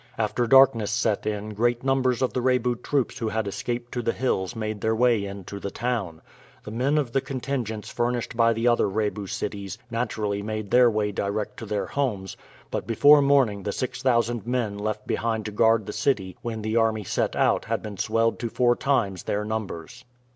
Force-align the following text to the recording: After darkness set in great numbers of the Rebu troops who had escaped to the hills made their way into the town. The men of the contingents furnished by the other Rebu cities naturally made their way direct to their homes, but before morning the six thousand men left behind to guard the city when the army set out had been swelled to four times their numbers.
After 0.17 0.47
darkness 0.47 0.89
set 0.89 1.27
in 1.27 1.49
great 1.53 1.83
numbers 1.83 2.23
of 2.23 2.33
the 2.33 2.41
Rebu 2.41 2.77
troops 2.77 3.19
who 3.19 3.29
had 3.29 3.47
escaped 3.47 3.91
to 3.91 4.01
the 4.01 4.13
hills 4.13 4.55
made 4.55 4.81
their 4.81 4.95
way 4.95 5.23
into 5.25 5.59
the 5.59 5.69
town. 5.69 6.23
The 6.63 6.71
men 6.71 6.97
of 6.97 7.11
the 7.11 7.21
contingents 7.21 7.89
furnished 7.89 8.35
by 8.35 8.53
the 8.53 8.67
other 8.67 8.89
Rebu 8.89 9.27
cities 9.27 9.77
naturally 9.91 10.41
made 10.41 10.71
their 10.71 10.89
way 10.89 11.11
direct 11.11 11.57
to 11.57 11.67
their 11.67 11.85
homes, 11.85 12.35
but 12.71 12.87
before 12.87 13.21
morning 13.21 13.61
the 13.61 13.71
six 13.71 14.01
thousand 14.01 14.47
men 14.47 14.75
left 14.79 15.05
behind 15.05 15.45
to 15.45 15.51
guard 15.51 15.85
the 15.85 15.93
city 15.93 16.35
when 16.41 16.63
the 16.63 16.77
army 16.77 17.03
set 17.03 17.35
out 17.35 17.65
had 17.65 17.83
been 17.83 17.97
swelled 17.97 18.39
to 18.39 18.49
four 18.49 18.75
times 18.75 19.21
their 19.21 19.45
numbers. 19.45 20.03